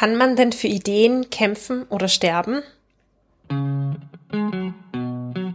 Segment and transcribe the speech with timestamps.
[0.00, 2.62] Kann man denn für Ideen kämpfen oder sterben?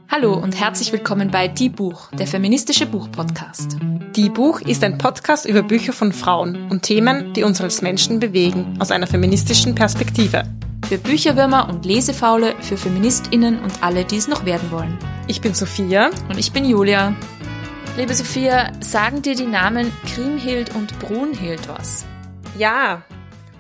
[0.08, 3.78] Hallo und herzlich willkommen bei Die Buch, der feministische Buchpodcast.
[4.16, 8.20] Die Buch ist ein Podcast über Bücher von Frauen und Themen, die uns als Menschen
[8.20, 10.44] bewegen, aus einer feministischen Perspektive.
[10.88, 14.96] Für Bücherwürmer und Lesefaule, für FeministInnen und alle, die es noch werden wollen.
[15.28, 16.12] Ich bin Sophia.
[16.30, 17.16] Und ich bin Julia.
[17.98, 22.06] Liebe Sophia, sagen dir die Namen Kriemhild und Brunhild was?
[22.60, 23.02] Ja,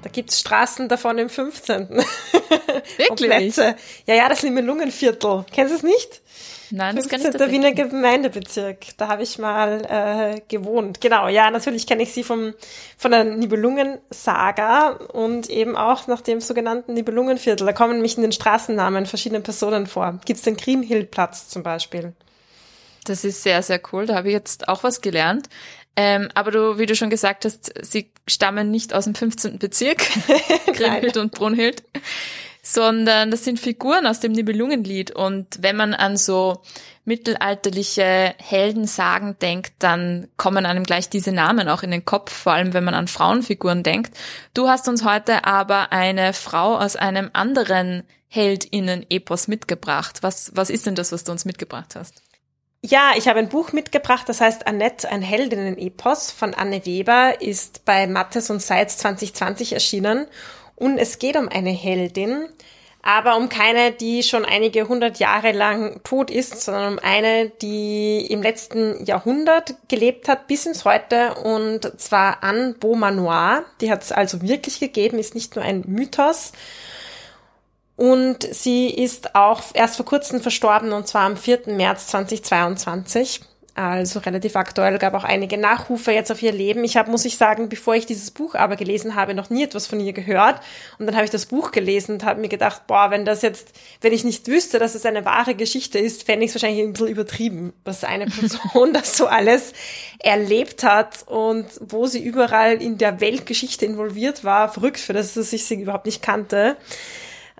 [0.06, 1.90] da gibt's Straßen davon im 15.
[2.98, 3.58] Wirklich?
[3.58, 3.73] Ja,
[4.05, 5.46] ja, das Nibelungenviertel.
[5.52, 6.22] Kennst du es nicht?
[6.70, 8.98] Nein, das kann ich der Wiener Gemeindebezirk.
[8.98, 9.82] Da habe ich mal
[10.38, 11.02] äh, gewohnt.
[11.02, 12.54] Genau, ja, natürlich kenne ich sie vom,
[12.99, 17.66] von der Nibelungensaga und eben auch nach dem sogenannten Nibelungenviertel.
[17.66, 20.20] Da kommen nämlich in den Straßennamen verschiedene Personen vor.
[20.26, 22.13] Gibt's den Kriemhildplatz zum Beispiel.
[23.05, 24.05] Das ist sehr, sehr cool.
[24.05, 25.49] Da habe ich jetzt auch was gelernt.
[25.95, 29.59] Ähm, aber du, wie du schon gesagt hast, sie stammen nicht aus dem 15.
[29.59, 30.04] Bezirk,
[30.73, 31.84] Grimhild und Brunhild,
[32.62, 35.12] sondern das sind Figuren aus dem Nibelungenlied.
[35.12, 36.62] Und wenn man an so
[37.05, 42.73] mittelalterliche Heldensagen denkt, dann kommen einem gleich diese Namen auch in den Kopf, vor allem
[42.73, 44.18] wenn man an Frauenfiguren denkt.
[44.54, 50.23] Du hast uns heute aber eine Frau aus einem anderen Heldinnen-Epos mitgebracht.
[50.23, 52.21] Was, was ist denn das, was du uns mitgebracht hast?
[52.88, 57.84] Ja, ich habe ein Buch mitgebracht, das heißt Annette, ein Heldinnen-Epos von Anne Weber, ist
[57.84, 60.28] bei Mattes und Seitz 2020 erschienen.
[60.76, 62.48] Und es geht um eine Heldin,
[63.02, 68.24] aber um keine, die schon einige hundert Jahre lang tot ist, sondern um eine, die
[68.30, 73.66] im letzten Jahrhundert gelebt hat, bis ins Heute, und zwar Anne Beaumanoir.
[73.81, 76.52] Die hat es also wirklich gegeben, ist nicht nur ein Mythos.
[77.96, 81.62] Und sie ist auch erst vor kurzem verstorben, und zwar am 4.
[81.68, 83.41] März 2022.
[83.78, 86.85] Also relativ aktuell, gab auch einige Nachrufe jetzt auf ihr Leben.
[86.85, 89.85] Ich habe, muss ich sagen, bevor ich dieses Buch aber gelesen habe, noch nie etwas
[89.85, 90.62] von ihr gehört.
[90.97, 93.73] Und dann habe ich das Buch gelesen und habe mir gedacht, boah, wenn das jetzt,
[94.00, 96.94] wenn ich nicht wüsste, dass es eine wahre Geschichte ist, fände ich es wahrscheinlich ein
[96.94, 99.73] bisschen übertrieben, was eine Person das so alles
[100.19, 104.72] erlebt hat und wo sie überall in der Weltgeschichte involviert war.
[104.72, 106.77] Verrückt für das, dass ich sie überhaupt nicht kannte.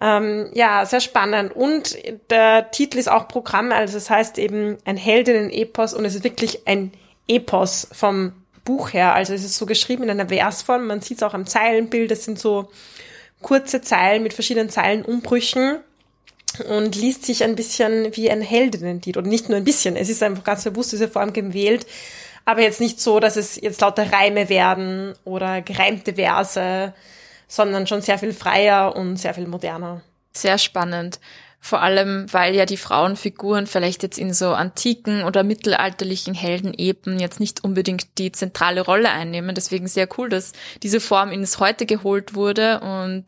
[0.02, 1.56] Ähm, ja, sehr spannend.
[1.56, 1.98] Und
[2.30, 6.68] der Titel ist auch Programm, also es heißt eben ein Heldinnen-Epos und es ist wirklich
[6.68, 6.92] ein
[7.28, 8.34] Epos vom
[8.66, 9.14] Buch her.
[9.14, 10.88] Also es ist so geschrieben in einer Versform.
[10.88, 12.12] Man sieht es auch am Zeilenbild.
[12.12, 12.70] Es sind so
[13.42, 15.78] kurze Zeilen mit verschiedenen Zeilenumbrüchen
[16.70, 19.18] und liest sich ein bisschen wie ein Heldinnenlied.
[19.18, 19.96] Und nicht nur ein bisschen.
[19.96, 21.86] Es ist einfach ganz bewusst diese Form gewählt.
[22.44, 26.94] Aber jetzt nicht so, dass es jetzt lauter Reime werden oder gereimte Verse
[27.48, 30.02] sondern schon sehr viel freier und sehr viel moderner.
[30.34, 31.20] Sehr spannend.
[31.66, 37.40] Vor allem, weil ja die Frauenfiguren vielleicht jetzt in so antiken oder mittelalterlichen Heldenepen jetzt
[37.40, 39.56] nicht unbedingt die zentrale Rolle einnehmen.
[39.56, 40.54] Deswegen sehr cool, dass
[40.84, 43.26] diese Form ins Heute geholt wurde und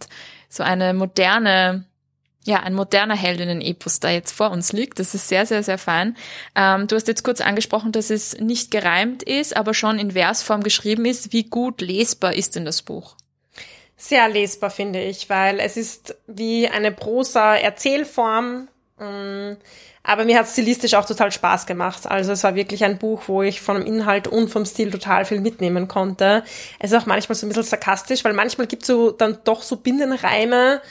[0.50, 1.85] so eine moderne,
[2.45, 5.00] ja, ein moderner Heldinnen-Epos da jetzt vor uns liegt.
[5.00, 6.16] Das ist sehr, sehr, sehr fein.
[6.56, 10.61] Ähm, du hast jetzt kurz angesprochen, dass es nicht gereimt ist, aber schon in Versform
[10.61, 11.33] geschrieben ist.
[11.33, 13.16] Wie gut lesbar ist denn das Buch?
[13.97, 18.68] Sehr lesbar, finde ich, weil es ist wie eine Prosa-Erzählform.
[19.00, 19.58] Ähm,
[20.03, 22.07] aber mir hat stilistisch auch total Spaß gemacht.
[22.07, 25.41] Also es war wirklich ein Buch, wo ich vom Inhalt und vom Stil total viel
[25.41, 26.44] mitnehmen konnte.
[26.80, 29.63] Es ist auch manchmal so ein bisschen sarkastisch, weil manchmal gibt es so dann doch
[29.63, 30.81] so Binnenreime,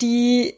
[0.00, 0.54] die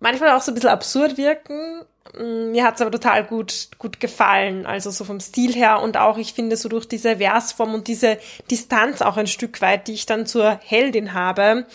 [0.00, 4.66] manchmal auch so ein bisschen absurd wirken, Mm, mir hat's aber total gut, gut gefallen.
[4.66, 8.18] Also so vom Stil her und auch, ich finde, so durch diese Versform und diese
[8.50, 11.66] Distanz auch ein Stück weit, die ich dann zur Heldin habe,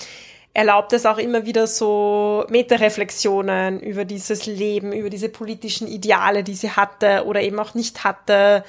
[0.53, 6.55] erlaubt es auch immer wieder so Metareflexionen über dieses Leben, über diese politischen Ideale, die
[6.55, 8.63] sie hatte oder eben auch nicht hatte.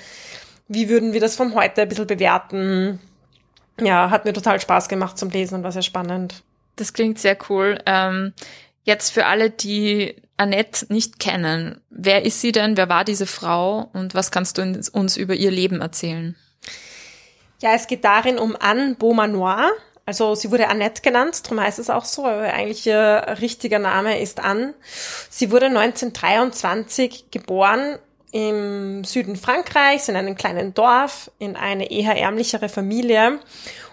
[0.67, 3.01] Wie würden wir das vom heute ein bisschen bewerten?
[3.81, 6.43] Ja, hat mir total Spaß gemacht zum Lesen und war sehr spannend.
[6.77, 7.79] Das klingt sehr cool.
[7.87, 8.33] Ähm,
[8.85, 11.81] jetzt für alle, die Annette nicht kennen.
[11.91, 12.77] Wer ist sie denn?
[12.77, 13.91] Wer war diese Frau?
[13.93, 14.63] Und was kannst du
[14.93, 16.37] uns über ihr Leben erzählen?
[17.61, 19.71] Ja, es geht darin um Anne Beaumanoir.
[20.07, 24.21] Also sie wurde Annette genannt, darum heißt es auch so, aber eigentlich ihr richtiger Name
[24.21, 24.75] ist Anne.
[25.31, 27.99] Sie wurde 1923 geboren
[28.31, 33.39] im Süden Frankreichs, in einem kleinen Dorf, in eine eher ärmlichere Familie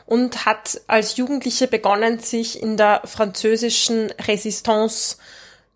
[0.06, 5.15] und hat als Jugendliche begonnen, sich in der französischen Resistance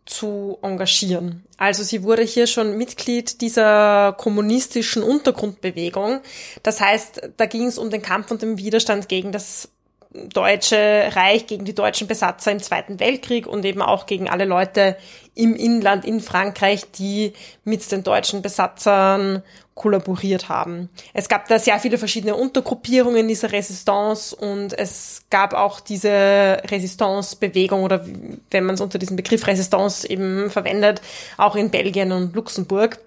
[0.06, 1.44] zu engagieren.
[1.58, 6.22] Also sie wurde hier schon Mitglied dieser kommunistischen Untergrundbewegung.
[6.64, 9.70] Das heißt, da ging es um den Kampf und den Widerstand gegen das
[10.34, 14.96] Deutsche Reich gegen die deutschen Besatzer im Zweiten Weltkrieg und eben auch gegen alle Leute
[15.34, 17.34] im Inland in Frankreich, die
[17.66, 20.90] mit den deutschen Besatzern kollaboriert haben.
[21.14, 27.84] Es gab da sehr viele verschiedene Untergruppierungen dieser Resistance und es gab auch diese Resistance-Bewegung
[27.84, 28.06] oder
[28.52, 31.02] wenn man es unter diesem Begriff Resistance eben verwendet,
[31.36, 33.00] auch in Belgien und Luxemburg.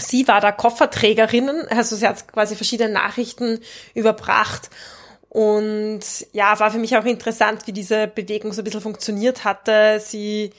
[0.00, 3.60] Sie war da Kofferträgerin, also sie hat quasi verschiedene Nachrichten
[3.94, 4.70] überbracht
[5.28, 6.00] und
[6.32, 10.00] ja, war für mich auch interessant, wie diese Bewegung so ein bisschen funktioniert hatte.
[10.00, 10.52] Sie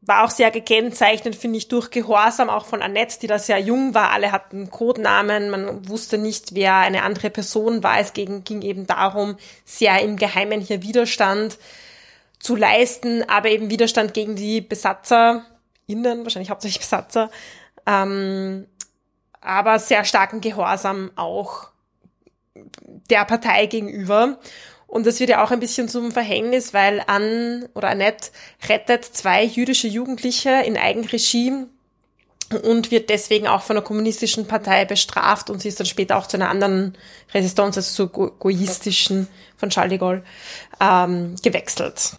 [0.00, 3.92] war auch sehr gekennzeichnet, finde ich, durch Gehorsam, auch von Annette, die da sehr jung
[3.94, 4.10] war.
[4.10, 8.00] Alle hatten Codenamen, man wusste nicht, wer eine andere Person war.
[8.00, 9.36] Es ging, ging eben darum,
[9.66, 11.58] sehr im Geheimen hier Widerstand
[12.38, 17.30] zu leisten, aber eben Widerstand gegen die BesatzerInnen, wahrscheinlich hauptsächlich Besatzer,
[17.84, 18.66] ähm,
[19.40, 21.68] aber sehr starken Gehorsam auch
[23.10, 24.38] der Partei gegenüber.
[24.86, 28.30] Und das wird ja auch ein bisschen zum Verhängnis, weil Anne oder Annette
[28.68, 31.66] rettet zwei jüdische Jugendliche in Eigenregie
[32.62, 36.26] und wird deswegen auch von der kommunistischen Partei bestraft und sie ist dann später auch
[36.26, 36.96] zu einer anderen
[37.34, 39.28] Resistance, also zur goistischen
[39.58, 40.24] von Charles de Gaulle,
[40.80, 42.12] ähm, gewechselt.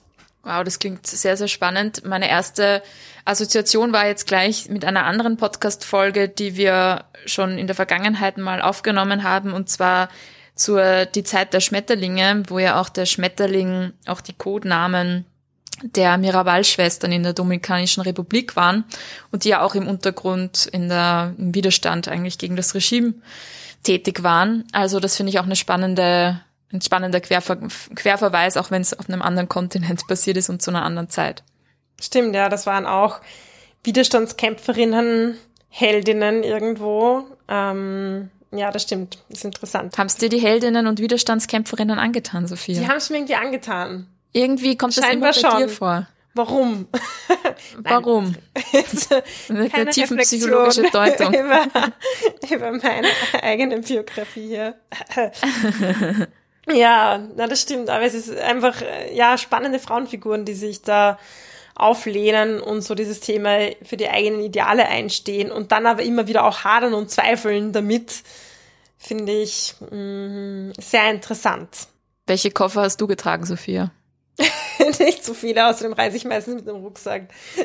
[0.43, 2.05] Wow, das klingt sehr, sehr spannend.
[2.05, 2.81] Meine erste
[3.25, 8.61] Assoziation war jetzt gleich mit einer anderen Podcast-Folge, die wir schon in der Vergangenheit mal
[8.61, 10.09] aufgenommen haben, und zwar
[10.55, 15.25] zur Die Zeit der Schmetterlinge, wo ja auch der Schmetterling, auch die Codenamen
[15.83, 18.83] der Miraval-Schwestern in der Dominikanischen Republik waren
[19.31, 23.13] und die ja auch im Untergrund in der, im Widerstand eigentlich gegen das Regime
[23.83, 24.65] tätig waren.
[24.71, 26.41] Also das finde ich auch eine spannende,
[26.71, 27.57] ein spannender Querver
[27.95, 31.43] Querverweis, auch wenn es auf einem anderen Kontinent passiert ist und zu einer anderen Zeit.
[32.01, 33.19] Stimmt, ja, das waren auch
[33.83, 35.37] Widerstandskämpferinnen,
[35.69, 37.25] Heldinnen irgendwo.
[37.47, 39.19] Ähm, ja, das stimmt.
[39.29, 39.97] Das ist interessant.
[39.97, 42.79] Haben es dir die Heldinnen und Widerstandskämpferinnen angetan, Sophia?
[42.79, 44.07] Die haben es mir irgendwie angetan.
[44.31, 45.67] Irgendwie kommt Scheinbar das immer bei schon.
[45.67, 46.07] dir vor.
[46.35, 46.87] Warum?
[47.79, 48.35] Warum?
[49.49, 51.33] Eine tiefenpsychologische Deutung.
[51.33, 51.65] über,
[52.49, 53.07] über meine
[53.41, 54.75] eigene Biografie hier.
[56.73, 57.89] Ja, na, das stimmt.
[57.89, 58.81] Aber es ist einfach,
[59.13, 61.17] ja, spannende Frauenfiguren, die sich da
[61.75, 66.43] auflehnen und so dieses Thema für die eigenen Ideale einstehen und dann aber immer wieder
[66.43, 68.23] auch hadern und zweifeln damit,
[68.97, 71.87] finde ich mh, sehr interessant.
[72.27, 73.91] Welche Koffer hast du getragen, Sophia?
[74.99, 77.23] nicht so viele, außerdem reise ich meistens mit einem Rucksack.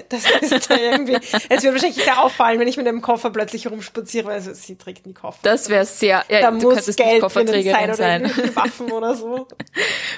[0.09, 1.17] Das ist da irgendwie,
[1.49, 4.77] es wird wahrscheinlich sehr auffallen, wenn ich mit einem Koffer plötzlich rumspaziere, weil also sie
[4.77, 5.39] trägt nie Koffer.
[5.43, 8.25] Das wäre sehr, ja, da du muss Geld Kofferträgerin sein.
[8.25, 9.49] Oder Waffen oder so.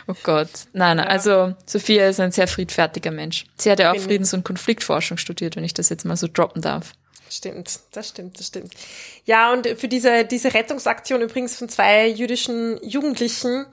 [0.09, 0.49] Oh Gott.
[0.73, 1.11] Nein, nein, ja.
[1.11, 3.45] also Sophia ist ein sehr friedfertiger Mensch.
[3.57, 6.63] Sie hat ja auch Friedens- und Konfliktforschung studiert, wenn ich das jetzt mal so droppen
[6.63, 6.93] darf.
[7.29, 8.73] Stimmt, das stimmt, das stimmt.
[9.25, 13.67] Ja, und für diese, diese Rettungsaktion übrigens von zwei jüdischen Jugendlichen,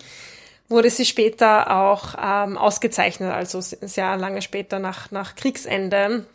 [0.70, 6.26] wurde sie später auch ähm, ausgezeichnet, also sehr lange später nach, nach Kriegsende,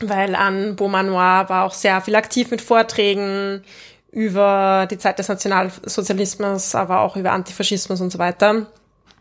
[0.00, 3.64] weil Anne Beaumanoir war auch sehr viel aktiv mit Vorträgen
[4.10, 8.66] über die Zeit des Nationalsozialismus, aber auch über Antifaschismus und so weiter.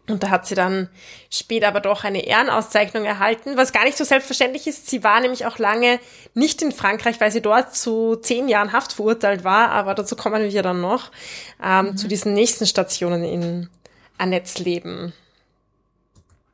[0.09, 0.89] Und da hat sie dann
[1.29, 4.89] später aber doch eine Ehrenauszeichnung erhalten, was gar nicht so selbstverständlich ist.
[4.89, 5.99] Sie war nämlich auch lange
[6.33, 10.51] nicht in Frankreich, weil sie dort zu zehn Jahren Haft verurteilt war, aber dazu kommen
[10.51, 11.11] wir dann noch,
[11.63, 11.97] ähm, mhm.
[11.97, 13.69] zu diesen nächsten Stationen in
[14.21, 15.13] Annettes Leben.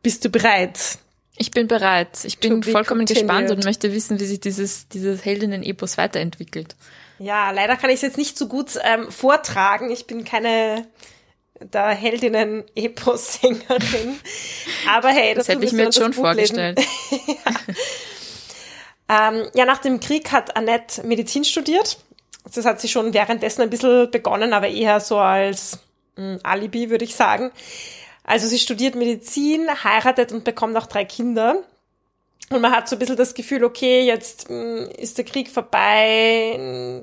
[0.02, 1.00] Bist du bereit?
[1.36, 2.24] Ich bin bereit.
[2.24, 3.28] Ich bin vollkommen continued.
[3.28, 6.76] gespannt und möchte wissen, wie sich dieses, dieses Heldinnen-Epos weiterentwickelt.
[7.20, 9.92] Ja, leider kann ich es jetzt nicht so gut ähm, vortragen.
[9.92, 10.88] Ich bin keine
[11.60, 14.18] der Heldinnen-Epos-Sängerin.
[14.88, 16.80] Aber hey, das, das hätte ich mir jetzt schon vorgestellt.
[17.28, 17.36] ja.
[19.30, 21.98] Ähm, ja, nach dem Krieg hat Annette Medizin studiert.
[22.54, 25.80] Das hat sie schon währenddessen ein bisschen begonnen, aber eher so als
[26.44, 27.52] Alibi, würde ich sagen.
[28.24, 31.64] Also sie studiert Medizin, heiratet und bekommt auch drei Kinder.
[32.50, 37.02] Und man hat so ein bisschen das Gefühl, okay, jetzt hm, ist der Krieg vorbei,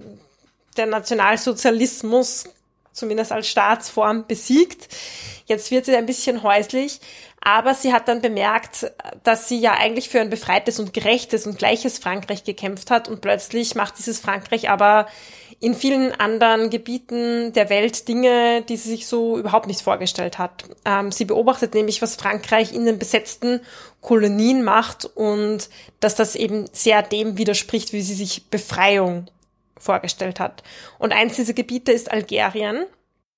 [0.77, 2.45] der Nationalsozialismus,
[2.93, 4.89] zumindest als Staatsform, besiegt.
[5.47, 7.01] Jetzt wird sie ein bisschen häuslich.
[7.41, 8.91] Aber sie hat dann bemerkt,
[9.23, 13.21] dass sie ja eigentlich für ein befreites und gerechtes und gleiches Frankreich gekämpft hat und
[13.21, 15.07] plötzlich macht dieses Frankreich aber
[15.61, 20.65] in vielen anderen Gebieten der Welt Dinge, die sie sich so überhaupt nicht vorgestellt hat.
[20.85, 23.61] Ähm, sie beobachtet nämlich, was Frankreich in den besetzten
[24.01, 25.69] Kolonien macht und
[26.01, 29.27] dass das eben sehr dem widerspricht, wie sie sich Befreiung
[29.79, 30.63] vorgestellt hat.
[30.99, 32.87] Und eins dieser Gebiete ist Algerien.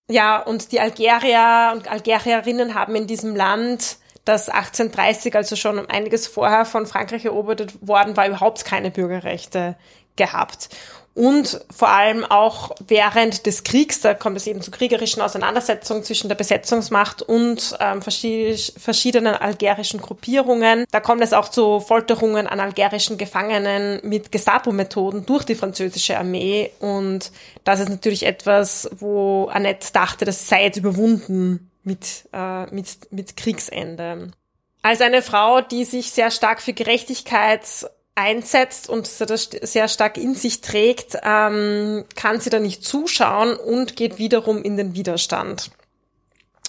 [0.09, 5.87] Ja, und die Algerier und Algerierinnen haben in diesem Land, das 1830, also schon um
[5.89, 9.77] einiges vorher von Frankreich erobert worden war, überhaupt keine Bürgerrechte
[10.17, 10.69] gehabt.
[11.17, 16.29] Und vor allem auch während des Kriegs, da kommt es eben zu kriegerischen Auseinandersetzungen zwischen
[16.29, 20.85] der Besetzungsmacht und ähm, verschiedenen algerischen Gruppierungen.
[20.91, 26.71] Da kommt es auch zu Folterungen an algerischen Gefangenen mit Gestapo-Methoden durch die französische Armee.
[26.81, 27.33] Und
[27.65, 33.39] das ist natürlich etwas, wo Annette dachte, das sei jetzt überwunden mit, äh, mit, mit
[33.39, 34.33] Kriegsende.
[34.83, 37.63] Als eine Frau, die sich sehr stark für Gerechtigkeit
[38.17, 44.19] einsetzt und sehr stark in sich trägt, ähm, kann sie da nicht zuschauen und geht
[44.19, 45.71] wiederum in den Widerstand.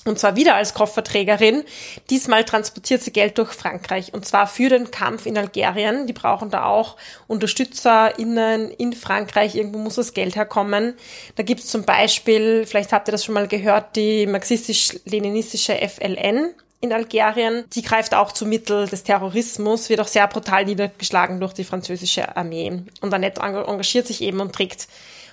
[0.08, 1.64] Und zwar wieder als Kofferträgerin.
[2.10, 6.08] Diesmal transportiert sie Geld durch Frankreich und zwar für den Kampf in Algerien.
[6.08, 6.96] Die brauchen da auch
[7.28, 9.56] UnterstützerInnen in Frankreich.
[9.56, 10.94] Irgendwo muss das Geld herkommen.
[11.36, 16.94] Da gibt's zum Beispiel, vielleicht habt ihr das schon mal gehört, die marxistisch-leninistische FLN in
[16.94, 17.66] Algerien.
[17.74, 22.36] Die greift auch zu Mittel des Terrorismus, wird auch sehr brutal niedergeschlagen durch die französische
[22.36, 22.84] Armee.
[23.02, 24.88] Und Annette engagiert sich eben und trägt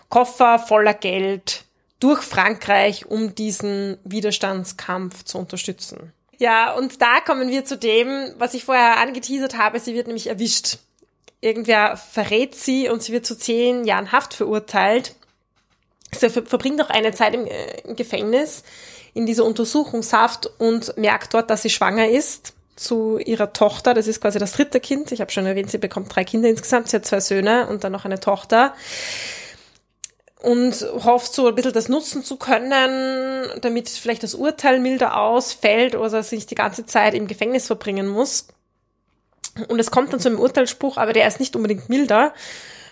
[0.09, 1.65] Koffer voller Geld
[2.01, 6.13] durch Frankreich, um diesen Widerstandskampf zu unterstützen.
[6.39, 9.79] Ja, und da kommen wir zu dem, was ich vorher angeteasert habe.
[9.81, 10.79] Sie wird nämlich erwischt.
[11.41, 15.15] Irgendwer verrät sie und sie wird zu zehn Jahren Haft verurteilt.
[16.13, 18.65] Sie verbringt auch eine Zeit im, äh, im Gefängnis
[19.15, 23.95] in dieser Untersuchungshaft und merkt dort, dass sie schwanger ist zu ihrer Tochter.
[23.95, 25.13] Das ist quasi das dritte Kind.
[25.13, 26.89] Ich habe schon erwähnt, sie bekommt drei Kinder insgesamt.
[26.89, 28.75] Sie hat zwei Söhne und dann noch eine Tochter.
[30.41, 35.95] Und hofft so ein bisschen das nutzen zu können, damit vielleicht das Urteil milder ausfällt
[35.95, 38.49] oder sie nicht die ganze Zeit im Gefängnis verbringen muss.
[39.69, 42.35] Und es kommt dann zu einem Urteilsspruch, aber der ist nicht unbedingt milder,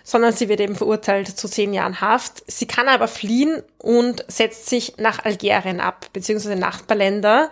[0.03, 2.43] sondern sie wird eben verurteilt zu zehn Jahren Haft.
[2.47, 7.51] Sie kann aber fliehen und setzt sich nach Algerien ab, beziehungsweise Nachbarländer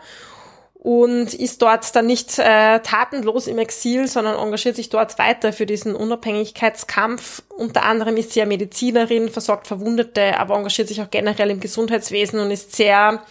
[0.83, 5.67] und ist dort dann nicht äh, tatenlos im Exil, sondern engagiert sich dort weiter für
[5.67, 7.43] diesen Unabhängigkeitskampf.
[7.49, 12.39] Unter anderem ist sie ja Medizinerin, versorgt Verwundete, aber engagiert sich auch generell im Gesundheitswesen
[12.39, 13.21] und ist sehr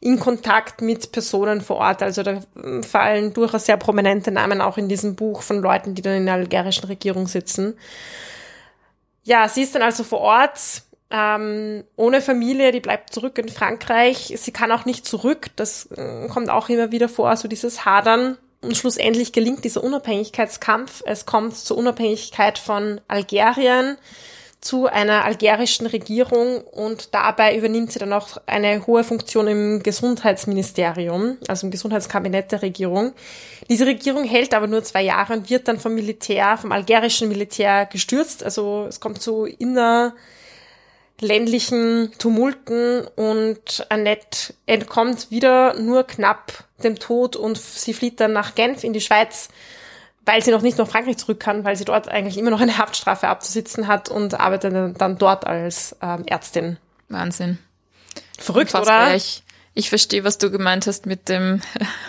[0.00, 2.02] in Kontakt mit Personen vor Ort.
[2.02, 2.40] Also da
[2.82, 6.34] fallen durchaus sehr prominente Namen auch in diesem Buch von Leuten, die dann in der
[6.34, 7.74] algerischen Regierung sitzen.
[9.28, 14.32] Ja, sie ist dann also vor Ort, ähm, ohne Familie, die bleibt zurück in Frankreich.
[14.34, 18.38] Sie kann auch nicht zurück, das äh, kommt auch immer wieder vor, so dieses Hadern.
[18.62, 21.02] Und schlussendlich gelingt dieser Unabhängigkeitskampf.
[21.04, 23.98] Es kommt zur Unabhängigkeit von Algerien
[24.60, 31.38] zu einer algerischen Regierung und dabei übernimmt sie dann auch eine hohe Funktion im Gesundheitsministerium,
[31.46, 33.12] also im Gesundheitskabinett der Regierung.
[33.70, 37.86] Diese Regierung hält aber nur zwei Jahre und wird dann vom Militär, vom algerischen Militär
[37.86, 38.42] gestürzt.
[38.42, 47.58] Also es kommt zu innerländlichen Tumulten und Annette entkommt wieder nur knapp dem Tod und
[47.58, 49.50] sie flieht dann nach Genf in die Schweiz
[50.28, 52.76] weil sie noch nicht nach Frankreich zurück kann, weil sie dort eigentlich immer noch eine
[52.76, 56.76] Haftstrafe abzusitzen hat und arbeitet dann dort als ähm, Ärztin.
[57.08, 57.56] Wahnsinn.
[58.38, 59.14] Verrückt, oder?
[59.14, 59.42] Ich,
[59.72, 61.62] ich verstehe, was du gemeint hast mit dem,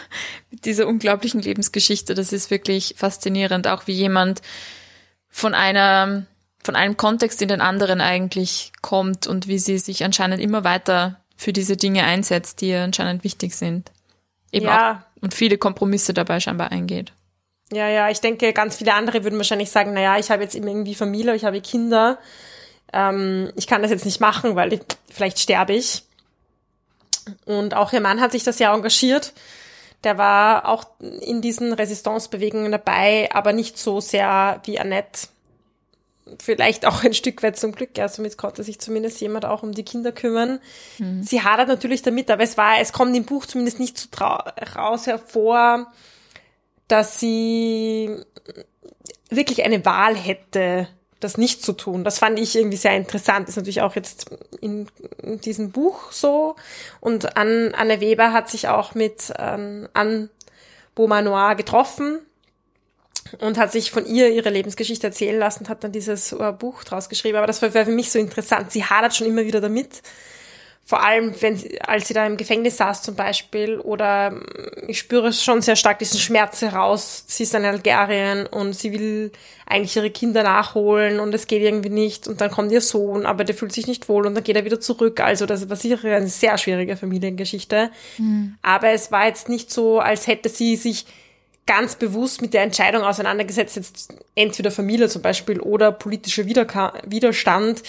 [0.51, 2.13] mit dieser unglaublichen Lebensgeschichte.
[2.13, 4.41] Das ist wirklich faszinierend, auch wie jemand
[5.29, 6.25] von einer,
[6.61, 11.21] von einem Kontext in den anderen eigentlich kommt und wie sie sich anscheinend immer weiter
[11.37, 13.93] für diese Dinge einsetzt, die ihr anscheinend wichtig sind.
[14.51, 14.91] Eben ja.
[14.91, 17.13] auch, und viele Kompromisse dabei scheinbar eingeht.
[17.71, 20.55] Ja, ja, ich denke, ganz viele andere würden wahrscheinlich sagen, na ja, ich habe jetzt
[20.55, 22.17] irgendwie Familie, ich habe Kinder,
[22.91, 26.03] ähm, ich kann das jetzt nicht machen, weil ich, vielleicht sterbe ich.
[27.45, 29.33] Und auch ihr Mann hat sich das ja engagiert.
[30.03, 35.27] Der war auch in diesen Resistance-Bewegungen dabei, aber nicht so sehr wie Annette.
[36.41, 39.73] Vielleicht auch ein Stück weit zum Glück, ja, somit konnte sich zumindest jemand auch um
[39.73, 40.59] die Kinder kümmern.
[40.99, 41.23] Mhm.
[41.23, 45.07] Sie hadert natürlich damit, aber es war, es kommt im Buch zumindest nicht so raus
[45.07, 45.91] hervor,
[46.89, 48.17] dass sie
[49.29, 52.03] wirklich eine Wahl hätte, das nicht zu tun.
[52.03, 53.47] Das fand ich irgendwie sehr interessant.
[53.47, 54.27] ist natürlich auch jetzt
[54.61, 54.87] in,
[55.21, 56.55] in diesem Buch so.
[56.99, 60.29] Und Anne, Anne Weber hat sich auch mit ähm, Anne
[60.95, 62.19] Beaumanoir getroffen
[63.39, 66.83] und hat sich von ihr ihre Lebensgeschichte erzählen lassen und hat dann dieses uh, Buch
[66.83, 67.37] draus geschrieben.
[67.37, 68.71] Aber das war für mich so interessant.
[68.71, 70.01] Sie hadert schon immer wieder damit,
[70.89, 74.41] vor allem, wenn sie, als sie da im Gefängnis saß zum Beispiel, oder
[74.87, 77.25] ich spüre schon sehr stark diesen Schmerz heraus.
[77.27, 79.31] Sie ist in Algerien und sie will
[79.67, 83.43] eigentlich ihre Kinder nachholen und es geht irgendwie nicht und dann kommt ihr Sohn, aber
[83.43, 85.19] der fühlt sich nicht wohl und dann geht er wieder zurück.
[85.19, 87.91] Also das war sicher eine sehr schwierige Familiengeschichte.
[88.17, 88.57] Mhm.
[88.63, 91.05] Aber es war jetzt nicht so, als hätte sie sich
[91.67, 97.83] ganz bewusst mit der Entscheidung auseinandergesetzt, jetzt entweder Familie zum Beispiel oder politischer Widerstand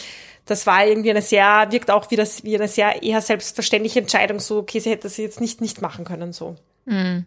[0.50, 4.40] das war irgendwie eine sehr, wirkt auch wie, das, wie eine sehr eher selbstverständliche Entscheidung,
[4.40, 6.56] so, okay, sie hätte sie jetzt nicht nicht machen können, so.
[6.86, 7.24] Mhm.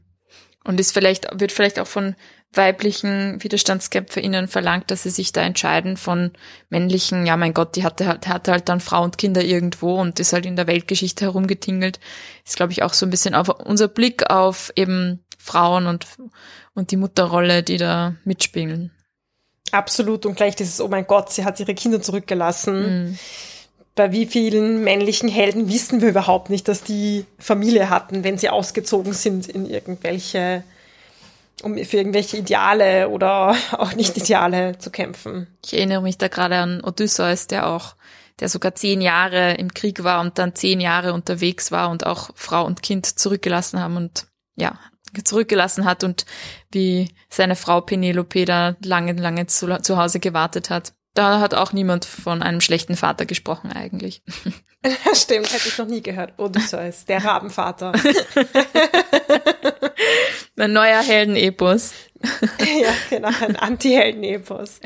[0.65, 2.15] Und ist vielleicht, wird vielleicht auch von
[2.51, 6.31] weiblichen WiderstandskämpferInnen verlangt, dass sie sich da entscheiden von
[6.69, 10.33] männlichen, ja mein Gott, die hatte, hatte halt dann Frau und Kinder irgendwo und ist
[10.33, 11.99] halt in der Weltgeschichte herumgetingelt.
[12.45, 16.05] Ist, glaube ich, auch so ein bisschen auf unser Blick auf eben Frauen und,
[16.73, 18.91] und die Mutterrolle, die da mitspielen.
[19.71, 20.25] Absolut.
[20.25, 23.09] Und gleich dieses, oh mein Gott, sie hat ihre Kinder zurückgelassen.
[23.09, 23.19] Mhm.
[23.95, 28.49] Bei wie vielen männlichen Helden wissen wir überhaupt nicht, dass die Familie hatten, wenn sie
[28.49, 30.63] ausgezogen sind in irgendwelche
[31.61, 35.47] um für irgendwelche Ideale oder auch nicht Ideale zu kämpfen.
[35.63, 37.95] Ich erinnere mich da gerade an Odysseus, der auch,
[38.39, 42.31] der sogar zehn Jahre im Krieg war und dann zehn Jahre unterwegs war und auch
[42.35, 44.77] Frau und Kind zurückgelassen haben und ja,
[45.23, 46.25] zurückgelassen hat und
[46.71, 50.93] wie seine Frau Penelope da lange, lange zu, zu Hause gewartet hat.
[51.13, 54.23] Da hat auch niemand von einem schlechten Vater gesprochen eigentlich.
[55.13, 56.33] Stimmt, hätte ich noch nie gehört.
[56.37, 57.93] Odysseus, der Rabenvater.
[60.57, 61.93] Ein neuer Heldenepos.
[62.59, 64.79] ja, genau, ein Anti-Heldenepos.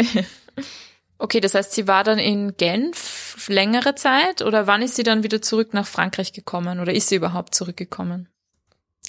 [1.20, 5.24] Okay, das heißt, sie war dann in Genf längere Zeit oder wann ist sie dann
[5.24, 8.30] wieder zurück nach Frankreich gekommen oder ist sie überhaupt zurückgekommen?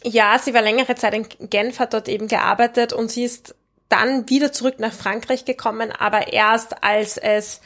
[0.05, 3.55] Ja, sie war längere Zeit in Genf, hat dort eben gearbeitet und sie ist
[3.89, 7.61] dann wieder zurück nach Frankreich gekommen, aber erst als es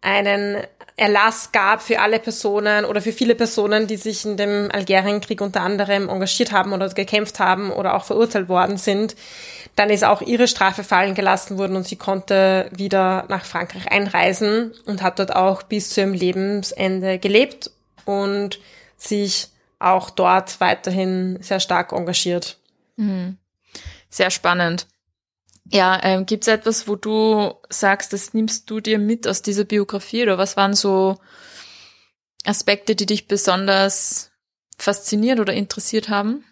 [0.00, 0.62] einen
[0.96, 5.60] Erlass gab für alle Personen oder für viele Personen, die sich in dem Algerienkrieg unter
[5.60, 9.14] anderem engagiert haben oder gekämpft haben oder auch verurteilt worden sind,
[9.76, 14.72] dann ist auch ihre Strafe fallen gelassen worden und sie konnte wieder nach Frankreich einreisen
[14.86, 17.70] und hat dort auch bis zu ihrem Lebensende gelebt
[18.04, 18.58] und
[18.96, 22.58] sich auch dort weiterhin sehr stark engagiert.
[22.96, 23.38] Mhm.
[24.10, 24.86] Sehr spannend.
[25.70, 29.64] Ja, ähm, gibt es etwas, wo du sagst, das nimmst du dir mit aus dieser
[29.64, 31.18] Biografie oder was waren so
[32.44, 34.30] Aspekte, die dich besonders
[34.78, 36.44] fasziniert oder interessiert haben?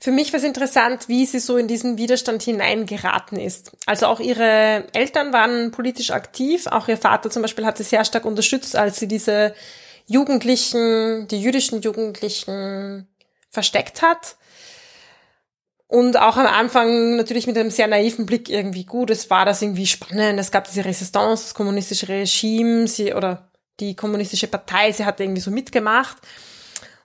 [0.00, 3.72] Für mich war es interessant, wie sie so in diesen Widerstand hineingeraten ist.
[3.86, 8.04] Also auch ihre Eltern waren politisch aktiv, auch ihr Vater zum Beispiel hat sie sehr
[8.04, 9.54] stark unterstützt, als sie diese
[10.06, 13.08] Jugendlichen, die jüdischen Jugendlichen
[13.50, 14.36] versteckt hat.
[15.86, 19.10] Und auch am Anfang natürlich mit einem sehr naiven Blick irgendwie gut.
[19.10, 20.40] Es war das irgendwie spannend.
[20.40, 25.40] Es gab diese Resistance, das kommunistische Regime, sie, oder die kommunistische Partei, sie hat irgendwie
[25.40, 26.16] so mitgemacht.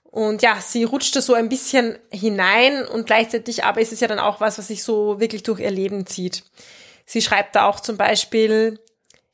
[0.04, 4.18] Und ja, sie rutschte so ein bisschen hinein und gleichzeitig aber ist es ja dann
[4.18, 6.44] auch was, was sich so wirklich durch ihr Leben zieht.
[7.06, 8.80] Sie schreibt da auch zum Beispiel,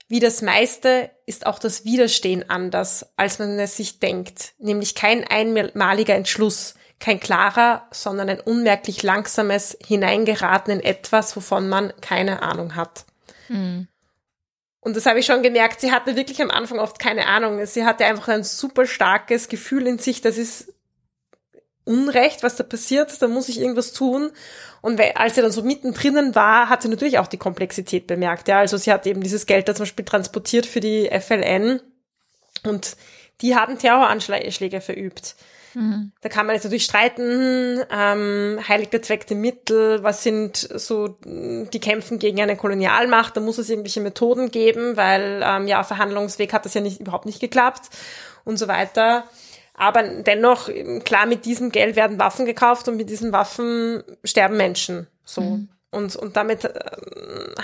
[0.10, 5.26] wie das meiste ist auch das Widerstehen anders, als man es sich denkt, nämlich kein
[5.26, 12.76] einmaliger Entschluss, kein klarer, sondern ein unmerklich langsames Hineingeraten in etwas, wovon man keine Ahnung
[12.76, 13.06] hat.
[13.50, 13.88] Mhm.
[14.80, 17.66] Und das habe ich schon gemerkt, sie hatte wirklich am Anfang oft keine Ahnung.
[17.66, 20.75] Sie hatte einfach ein super starkes Gefühl in sich, das ist
[21.86, 24.32] Unrecht, was da passiert, da muss ich irgendwas tun.
[24.82, 28.48] Und als sie dann so mittendrin war, hat sie natürlich auch die Komplexität bemerkt.
[28.48, 31.80] Ja, also sie hat eben dieses Geld da zum Beispiel transportiert für die FLN
[32.64, 32.98] und
[33.42, 35.36] die haben Terroranschläge verübt.
[35.76, 36.12] Mhm.
[36.22, 42.18] Da kann man jetzt natürlich streiten, ähm, heilig bezweckte Mittel, was sind so, die kämpfen
[42.18, 46.74] gegen eine Kolonialmacht, da muss es irgendwelche Methoden geben, weil ähm, ja, Verhandlungsweg hat das
[46.74, 47.90] ja nicht, überhaupt nicht geklappt
[48.46, 49.26] und so weiter.
[49.78, 50.70] Aber dennoch,
[51.04, 55.08] klar, mit diesem Geld werden Waffen gekauft und mit diesen Waffen sterben Menschen.
[55.26, 55.42] So.
[55.42, 55.70] Mhm.
[55.92, 56.74] Und, und damit äh,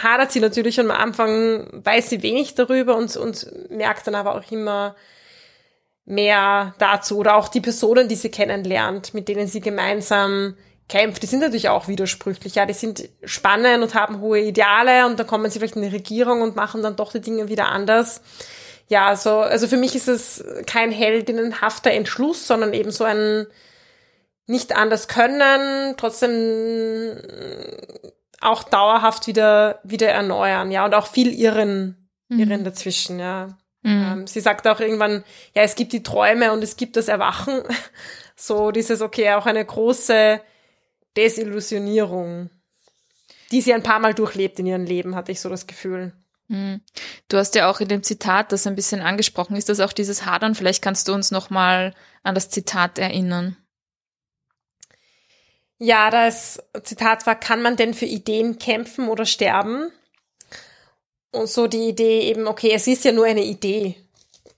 [0.02, 4.52] hadert sie natürlich am Anfang, weiß sie wenig darüber und, und merkt dann aber auch
[4.52, 4.96] immer,
[6.06, 10.56] mehr dazu oder auch die Personen, die sie kennenlernt, mit denen sie gemeinsam
[10.90, 12.56] kämpft, die sind natürlich auch widersprüchlich.
[12.56, 15.88] Ja, die sind spannend und haben hohe Ideale und dann kommen sie vielleicht in die
[15.88, 18.22] Regierung und machen dann doch die Dinge wieder anders.
[18.88, 23.48] Ja, so, also für mich ist es kein heldinnenhafter Entschluss, sondern eben so ein
[24.48, 27.16] nicht anders können, trotzdem
[28.42, 32.66] auch dauerhaft wieder, wieder erneuern, ja, und auch viel irren, irren mhm.
[32.66, 33.58] dazwischen, ja.
[33.84, 34.06] Mhm.
[34.12, 35.24] Ähm, sie sagt auch irgendwann,
[35.56, 37.64] ja, es gibt die Träume und es gibt das Erwachen.
[38.38, 40.42] So dieses, okay, auch eine große
[41.16, 42.50] Desillusionierung,
[43.52, 46.12] die sie ein paar Mal durchlebt in ihrem Leben, hatte ich so das Gefühl.
[46.52, 46.82] Mhm.
[47.30, 49.56] Du hast ja auch in dem Zitat das ein bisschen angesprochen.
[49.56, 50.54] Ist das auch dieses Hadern?
[50.54, 53.56] Vielleicht kannst du uns noch mal an das Zitat erinnern.
[55.78, 59.92] Ja, das Zitat war, kann man denn für Ideen kämpfen oder sterben?
[61.32, 63.96] Und so die Idee eben, okay, es ist ja nur eine Idee.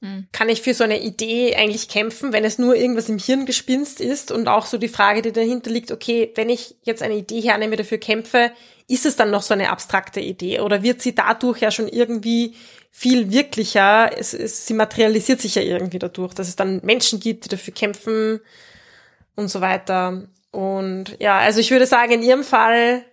[0.01, 0.27] Mhm.
[0.31, 4.31] Kann ich für so eine Idee eigentlich kämpfen, wenn es nur irgendwas im Hirngespinst ist?
[4.31, 7.75] Und auch so die Frage, die dahinter liegt, okay, wenn ich jetzt eine Idee hernehme,
[7.75, 8.51] dafür kämpfe,
[8.87, 10.59] ist es dann noch so eine abstrakte Idee?
[10.59, 12.55] Oder wird sie dadurch ja schon irgendwie
[12.91, 14.11] viel wirklicher?
[14.17, 17.73] Es, es, sie materialisiert sich ja irgendwie dadurch, dass es dann Menschen gibt, die dafür
[17.73, 18.41] kämpfen
[19.35, 20.23] und so weiter.
[20.51, 23.03] Und ja, also ich würde sagen, in ihrem Fall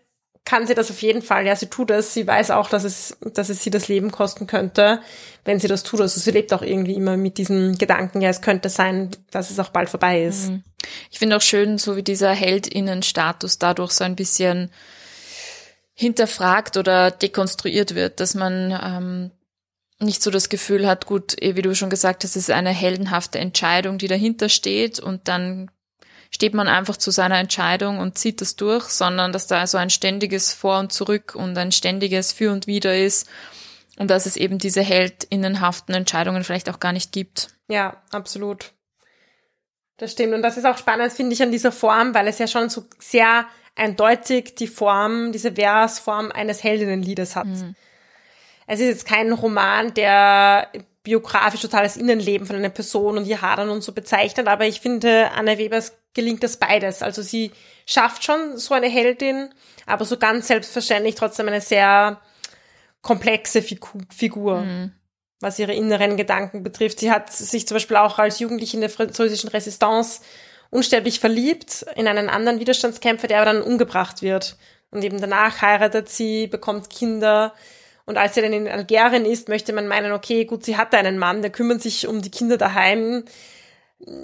[0.44, 1.46] kann sie das auf jeden Fall.
[1.46, 2.12] Ja, sie tut es.
[2.12, 5.00] Sie weiß auch, dass es, dass es sie das Leben kosten könnte,
[5.44, 6.00] wenn sie das tut.
[6.00, 9.58] Also sie lebt auch irgendwie immer mit diesem Gedanken, ja, es könnte sein, dass es
[9.58, 10.50] auch bald vorbei ist.
[10.50, 10.64] Mhm.
[11.10, 14.70] Ich finde auch schön, so wie dieser Heldinnenstatus dadurch so ein bisschen
[16.00, 19.30] hinterfragt oder dekonstruiert wird, dass man ähm,
[19.98, 22.70] nicht so das Gefühl hat, gut, eh, wie du schon gesagt hast, es ist eine
[22.70, 25.70] heldenhafte Entscheidung, die dahinter steht und dann
[26.30, 29.90] steht man einfach zu seiner Entscheidung und zieht das durch, sondern dass da so ein
[29.90, 33.28] ständiges Vor und Zurück und ein ständiges Für und Wider ist
[33.98, 37.48] und dass es eben diese heldinnenhaften Entscheidungen vielleicht auch gar nicht gibt.
[37.68, 38.72] Ja, absolut.
[39.98, 40.32] Das stimmt.
[40.32, 42.84] Und das ist auch spannend, finde ich, an dieser Form, weil es ja schon so
[42.98, 43.44] sehr
[43.80, 47.46] eindeutig die Form, diese Versform eines Heldinnenliedes hat.
[47.46, 47.74] Mhm.
[48.66, 50.68] Es ist jetzt kein Roman, der
[51.02, 55.30] biografisch totales Innenleben von einer Person und ihr Hadern und so bezeichnet, aber ich finde,
[55.34, 57.02] Anna Webers gelingt das beides.
[57.02, 57.52] Also sie
[57.86, 59.48] schafft schon so eine Heldin,
[59.86, 62.20] aber so ganz selbstverständlich trotzdem eine sehr
[63.00, 64.92] komplexe Figur, mhm.
[65.40, 67.00] was ihre inneren Gedanken betrifft.
[67.00, 70.20] Sie hat sich zum Beispiel auch als Jugendliche in der französischen Resistance
[70.70, 74.56] unsterblich verliebt in einen anderen Widerstandskämpfer, der aber dann umgebracht wird.
[74.90, 77.54] Und eben danach heiratet sie, bekommt Kinder.
[78.06, 81.18] Und als sie dann in Algerien ist, möchte man meinen, okay, gut, sie hatte einen
[81.18, 83.24] Mann, der kümmert sich um die Kinder daheim.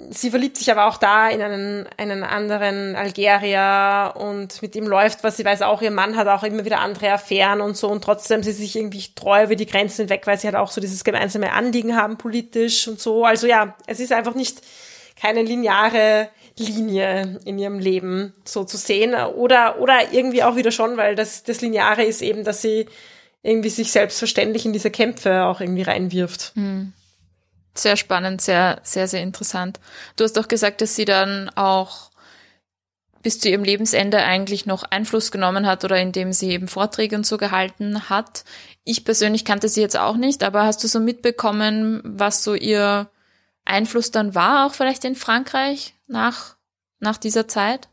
[0.09, 5.23] Sie verliebt sich aber auch da in einen, einen anderen Algerier und mit ihm läuft
[5.23, 5.37] was.
[5.37, 8.41] Sie weiß auch, ihr Mann hat auch immer wieder andere Affären und so und trotzdem
[8.41, 11.51] sie sich irgendwie treu über die Grenzen weg, weil sie halt auch so dieses gemeinsame
[11.51, 13.23] Anliegen haben politisch und so.
[13.23, 14.61] Also ja, es ist einfach nicht
[15.15, 16.29] keine lineare
[16.65, 21.43] Linie in ihrem Leben so zu sehen oder oder irgendwie auch wieder schon, weil das
[21.43, 22.87] das Lineare ist eben, dass sie
[23.43, 26.53] irgendwie sich selbstverständlich in diese Kämpfe auch irgendwie reinwirft.
[26.55, 26.93] Hm.
[27.75, 29.79] Sehr spannend, sehr sehr sehr interessant.
[30.15, 32.11] Du hast doch gesagt, dass sie dann auch
[33.21, 37.25] bis zu ihrem Lebensende eigentlich noch Einfluss genommen hat oder indem sie eben Vorträge und
[37.25, 38.45] so gehalten hat.
[38.83, 43.09] Ich persönlich kannte sie jetzt auch nicht, aber hast du so mitbekommen, was so ihr
[43.65, 46.57] Einfluss dann war, auch vielleicht in Frankreich nach,
[46.99, 47.89] nach dieser Zeit?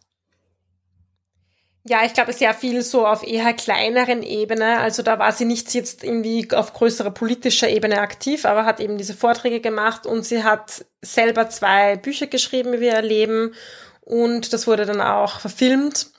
[1.87, 4.79] Ja, ich glaube sehr viel so auf eher kleineren Ebene.
[4.79, 8.97] Also da war sie nicht jetzt irgendwie auf größerer politischer Ebene aktiv, aber hat eben
[8.97, 13.55] diese Vorträge gemacht und sie hat selber zwei Bücher geschrieben über ihr Leben
[14.01, 16.11] und das wurde dann auch verfilmt.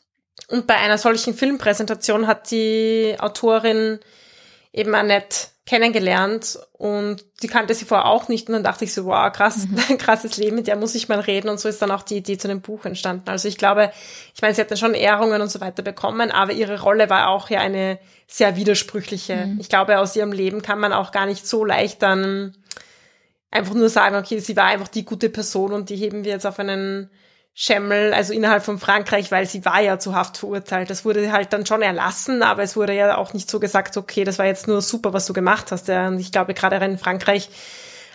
[0.49, 3.99] Und bei einer solchen Filmpräsentation hat die Autorin
[4.75, 9.05] eben Annette kennengelernt und die kannte sie vorher auch nicht und dann dachte ich so,
[9.05, 9.97] wow, krass, mhm.
[9.97, 12.38] krasses Leben, mit der muss ich mal reden und so ist dann auch die Idee
[12.38, 13.27] zu dem Buch entstanden.
[13.29, 13.91] Also ich glaube,
[14.35, 17.29] ich meine, sie hat dann schon Ehrungen und so weiter bekommen, aber ihre Rolle war
[17.29, 19.47] auch ja eine sehr widersprüchliche.
[19.47, 19.59] Mhm.
[19.59, 22.55] Ich glaube, aus ihrem Leben kann man auch gar nicht so leicht dann
[23.49, 26.45] einfach nur sagen, okay, sie war einfach die gute Person und die heben wir jetzt
[26.45, 27.09] auf einen
[27.57, 30.89] Schemmel, also innerhalb von Frankreich, weil sie war ja zu Haft verurteilt.
[30.89, 34.25] Das wurde halt dann schon erlassen, aber es wurde ja auch nicht so gesagt, okay,
[34.25, 35.87] das war jetzt nur super, was du gemacht hast.
[35.87, 37.49] Ja, und ich glaube, gerade in Frankreich,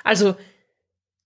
[0.04, 0.36] also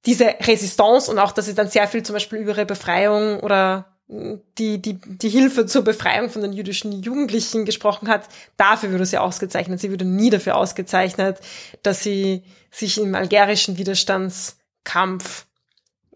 [0.06, 3.86] diese Resistance und auch, dass sie dann sehr viel zum Beispiel über ihre Befreiung oder
[4.06, 9.18] die, die, die Hilfe zur Befreiung von den jüdischen Jugendlichen gesprochen hat, dafür würde sie
[9.18, 9.80] ausgezeichnet.
[9.80, 11.40] Sie würde nie dafür ausgezeichnet,
[11.82, 15.46] dass sie sich im algerischen Widerstandskampf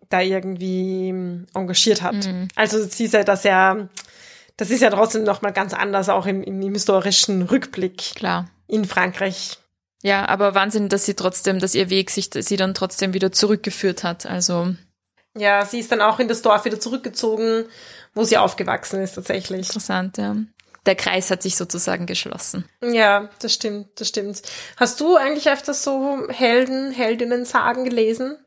[0.08, 2.26] da irgendwie ähm, engagiert hat.
[2.26, 2.48] Mhm.
[2.54, 3.88] Also sie ist ja das ja,
[4.56, 8.14] das ist ja trotzdem nochmal ganz anders, auch im, im, historischen Rückblick.
[8.14, 8.48] Klar.
[8.66, 9.58] In Frankreich.
[10.02, 14.04] Ja, aber Wahnsinn, dass sie trotzdem, dass ihr Weg sich sie dann trotzdem wieder zurückgeführt
[14.04, 14.26] hat.
[14.26, 14.74] Also.
[15.36, 17.64] Ja, sie ist dann auch in das Dorf wieder zurückgezogen,
[18.14, 19.66] wo sie aufgewachsen ist tatsächlich.
[19.68, 20.36] Interessant, ja.
[20.86, 22.64] Der Kreis hat sich sozusagen geschlossen.
[22.82, 24.40] Ja, das stimmt, das stimmt.
[24.76, 28.38] Hast du eigentlich öfters so Helden, Heldinnen-Sagen gelesen?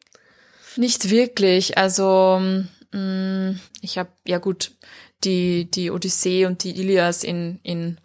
[0.75, 1.77] Nicht wirklich.
[1.77, 4.71] Also mh, mm, ich habe ja gut
[5.23, 7.97] die die Odyssee und die Ilias in in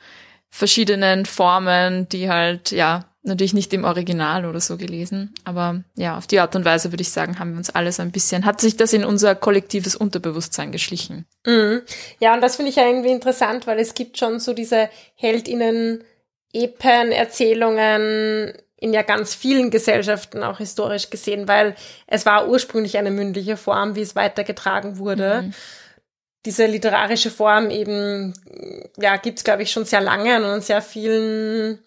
[0.49, 6.27] verschiedenen Formen, die halt ja natürlich nicht im Original oder so gelesen, aber ja, auf
[6.27, 8.77] die Art und Weise würde ich sagen, haben wir uns alles ein bisschen, hat sich
[8.77, 11.27] das in unser kollektives Unterbewusstsein geschlichen.
[11.45, 11.83] Mhm.
[12.21, 16.05] Ja, und das finde ich ja irgendwie interessant, weil es gibt schon so diese Heldinnen
[16.53, 21.75] Epen, Erzählungen, in ja ganz vielen Gesellschaften auch historisch gesehen, weil
[22.07, 25.43] es war ursprünglich eine mündliche Form, wie es weitergetragen wurde.
[25.43, 25.55] Mhm.
[26.45, 28.35] Diese literarische Form eben,
[28.99, 31.79] ja, gibt's glaube ich, schon sehr lange an sehr vielen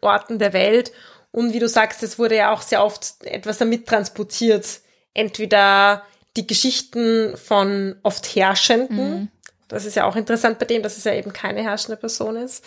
[0.00, 0.92] Orten der Welt.
[1.30, 4.80] Und wie du sagst, es wurde ja auch sehr oft etwas damit transportiert.
[5.14, 6.02] Entweder
[6.36, 9.28] die Geschichten von oft Herrschenden, mhm.
[9.68, 12.64] das ist ja auch interessant bei dem, dass es ja eben keine herrschende Person ist,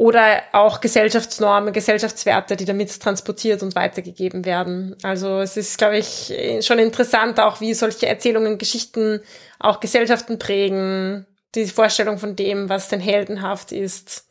[0.00, 4.96] oder auch Gesellschaftsnormen, Gesellschaftswerte, die damit transportiert und weitergegeben werden.
[5.02, 6.32] Also es ist, glaube ich,
[6.62, 9.20] schon interessant, auch wie solche Erzählungen, Geschichten
[9.58, 14.26] auch Gesellschaften prägen, die Vorstellung von dem, was denn heldenhaft ist.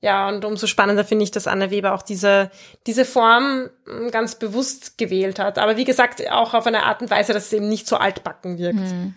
[0.00, 2.52] Ja, und umso spannender finde ich, dass Anna Weber auch diese,
[2.86, 5.58] diese Form hm, ganz bewusst gewählt hat.
[5.58, 8.56] Aber wie gesagt, auch auf eine Art und Weise, dass es eben nicht so altbacken
[8.56, 8.78] wirkt.
[8.78, 9.14] Mhm.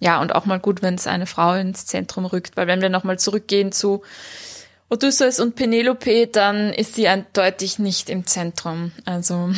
[0.00, 2.88] Ja, und auch mal gut, wenn es eine Frau ins Zentrum rückt, weil wenn wir
[2.88, 4.02] nochmal zurückgehen zu
[4.92, 8.92] Odysseus und Penelope, dann ist sie eindeutig nicht im Zentrum.
[9.06, 9.50] Also.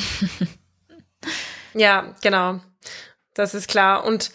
[1.74, 2.60] ja, genau.
[3.34, 4.04] Das ist klar.
[4.04, 4.30] Und,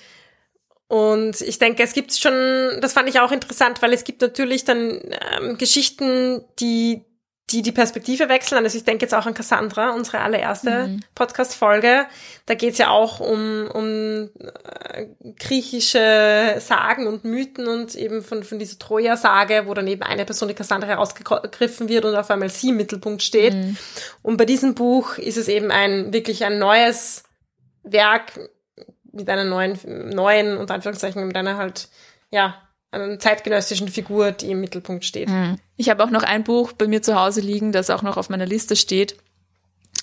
[0.90, 4.66] und ich denke, es gibt schon, das fand ich auch interessant, weil es gibt natürlich
[4.66, 5.00] dann
[5.40, 7.06] ähm, Geschichten, die
[7.52, 8.64] die die Perspektive wechseln.
[8.64, 11.00] Also ich denke jetzt auch an Cassandra, unsere allererste mhm.
[11.16, 12.06] Podcast-Folge.
[12.46, 15.08] Da geht's ja auch um, um äh,
[15.38, 20.48] griechische Sagen und Mythen und eben von, von dieser Troja-Sage, wo dann eben eine Person,
[20.48, 23.54] die Cassandra herausgegriffen wird und auf einmal sie im Mittelpunkt steht.
[23.54, 23.78] Mhm.
[24.22, 27.24] Und bei diesem Buch ist es eben ein wirklich ein neues
[27.84, 28.40] Werk
[29.12, 29.80] mit einer neuen,
[30.14, 31.90] neuen, unter Anführungszeichen, mit einer halt,
[32.30, 35.30] ja, einer zeitgenössischen Figur, die im Mittelpunkt steht.
[35.30, 35.58] Hm.
[35.78, 38.30] Ich habe auch noch ein Buch bei mir zu Hause liegen, das auch noch auf
[38.30, 39.16] meiner Liste steht.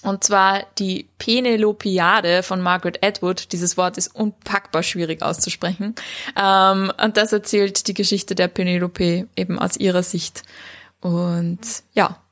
[0.02, 3.52] Und zwar die Penelopiade von Margaret Atwood.
[3.52, 5.94] Dieses Wort ist unpackbar schwierig auszusprechen.
[6.40, 10.42] Ähm, und das erzählt die Geschichte der Penelope eben aus ihrer Sicht.
[11.00, 11.60] Und
[11.92, 12.22] ja,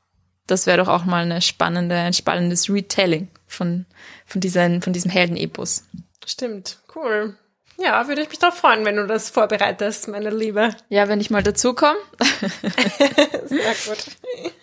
[0.47, 3.85] das wäre doch auch mal eine spannende, ein spannendes Retelling von,
[4.25, 5.83] von, diesen, von diesem Heldenepos.
[6.25, 7.35] Stimmt, cool.
[7.77, 10.69] Ja, würde ich mich darauf freuen, wenn du das vorbereitest, meine Liebe.
[10.89, 11.99] Ja, wenn ich mal dazukomme.
[13.45, 14.53] Sehr gut.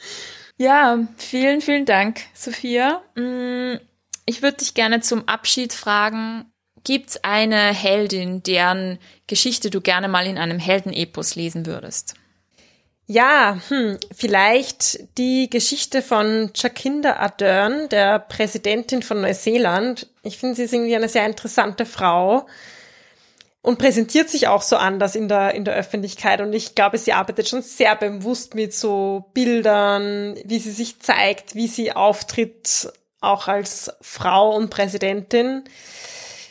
[0.56, 3.02] Ja, vielen, vielen Dank, Sophia.
[3.14, 3.78] Mm,
[4.24, 6.46] ich würde dich gerne zum Abschied fragen,
[6.84, 12.14] gibt's eine Heldin, deren Geschichte du gerne mal in einem Heldenepos lesen würdest?
[13.06, 20.08] Ja, hm, vielleicht die Geschichte von Jacinda Ardern, der Präsidentin von Neuseeland.
[20.22, 22.46] Ich finde, sie ist irgendwie eine sehr interessante Frau
[23.62, 26.40] und präsentiert sich auch so anders in der, in der Öffentlichkeit.
[26.40, 31.54] Und ich glaube, sie arbeitet schon sehr bewusst mit so Bildern, wie sie sich zeigt,
[31.54, 35.62] wie sie auftritt, auch als Frau und Präsidentin.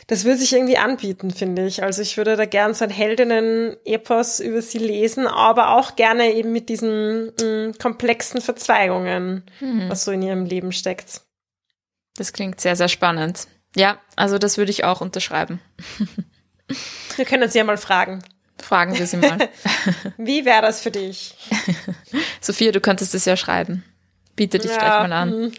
[0.06, 1.82] Das würde sich irgendwie anbieten, finde ich.
[1.82, 6.52] Also ich würde da gern so ein Heldinnen-Epos über sie lesen, aber auch gerne eben
[6.52, 9.88] mit diesen mh, mm, komplexen Verzweigungen, mhm.
[9.88, 11.20] was so in ihrem Leben steckt.
[12.16, 13.48] Das klingt sehr, sehr spannend.
[13.76, 15.60] Ja, also das würde ich auch unterschreiben.
[17.16, 18.22] Wir können sie ja mal fragen.
[18.60, 19.48] Fragen wir sie mal.
[20.18, 21.34] Wie wäre das für dich?
[22.40, 23.84] Sophia, du könntest es ja schreiben.
[24.36, 25.30] Biete dich ja, gleich mal an.
[25.30, 25.52] Hm.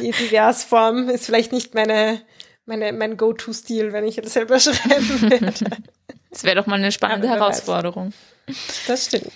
[0.00, 2.20] Die Diversform ist vielleicht nicht meine,
[2.66, 5.70] meine, mein Go-To-Stil, wenn ich das selber schreiben werde.
[6.30, 8.12] Das wäre doch mal eine spannende Herausforderung.
[8.86, 9.32] Das stimmt.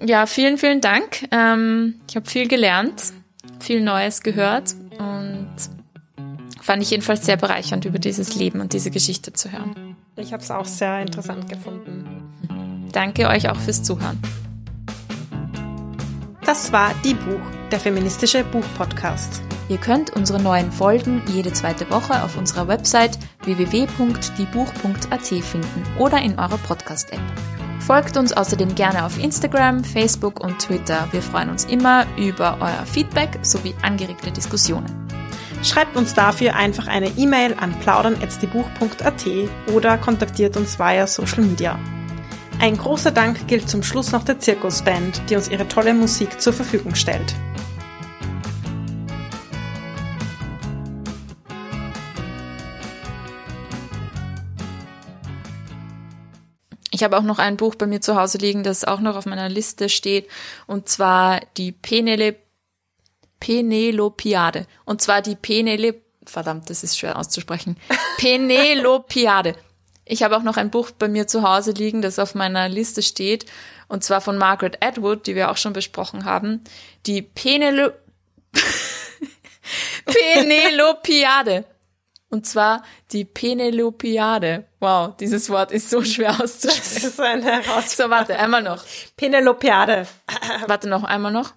[0.00, 1.28] Ja, vielen, vielen Dank.
[1.30, 3.12] Ähm, ich habe viel gelernt,
[3.60, 5.56] viel Neues gehört und
[6.60, 9.89] fand ich jedenfalls sehr bereichernd, über dieses Leben und diese Geschichte zu hören.
[10.16, 12.88] Ich habe es auch sehr interessant gefunden.
[12.92, 14.20] Danke euch auch fürs Zuhören.
[16.44, 19.42] Das war Die Buch, der feministische Buchpodcast.
[19.68, 26.36] Ihr könnt unsere neuen Folgen jede zweite Woche auf unserer Website www.diebuch.at finden oder in
[26.40, 27.20] eurer Podcast-App.
[27.78, 31.08] Folgt uns außerdem gerne auf Instagram, Facebook und Twitter.
[31.12, 34.99] Wir freuen uns immer über euer Feedback sowie angeregte Diskussionen.
[35.62, 39.26] Schreibt uns dafür einfach eine E-Mail an plaudern.at
[39.74, 41.78] oder kontaktiert uns via Social Media.
[42.60, 46.54] Ein großer Dank gilt zum Schluss noch der Zirkusband, die uns ihre tolle Musik zur
[46.54, 47.34] Verfügung stellt.
[56.90, 59.24] Ich habe auch noch ein Buch bei mir zu Hause liegen, das auch noch auf
[59.24, 60.28] meiner Liste steht,
[60.66, 62.36] und zwar die Penele
[63.40, 64.66] Penelopiade.
[64.84, 67.76] Und zwar die Penele, verdammt, das ist schwer auszusprechen.
[68.18, 69.56] Penelopiade.
[70.04, 73.02] Ich habe auch noch ein Buch bei mir zu Hause liegen, das auf meiner Liste
[73.02, 73.46] steht,
[73.88, 76.62] und zwar von Margaret Atwood, die wir auch schon besprochen haben.
[77.06, 77.90] Die Penelo
[80.04, 81.64] Penelopiade.
[82.28, 84.66] Und zwar die Penelopiade.
[84.78, 86.94] Wow, dieses Wort ist so schwer auszusprechen.
[86.94, 87.88] Das ist eine Herausforderung.
[87.88, 88.84] So, warte, einmal noch.
[89.16, 90.06] Penelopiade.
[90.66, 91.52] Warte noch, einmal noch.